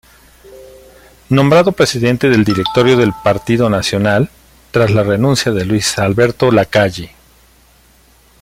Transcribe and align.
Nombrado 1.29 1.73
presidente 1.73 2.27
del 2.27 2.43
Directorio 2.43 2.97
del 2.97 3.13
Partido 3.23 3.69
Nacional 3.69 4.31
tras 4.71 4.89
la 4.89 5.03
renuncia 5.03 5.51
de 5.51 5.63
Luis 5.63 5.95
Alberto 5.99 6.49
Lacalle. 6.51 7.11